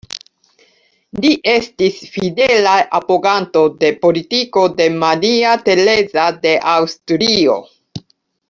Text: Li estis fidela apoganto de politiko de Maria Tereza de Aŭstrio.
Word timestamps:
Li 1.25 1.29
estis 1.51 1.99
fidela 2.15 2.73
apoganto 3.01 3.63
de 3.83 3.93
politiko 4.07 4.65
de 4.81 4.89
Maria 5.07 5.55
Tereza 5.69 6.29
de 6.47 6.59
Aŭstrio. 6.77 7.61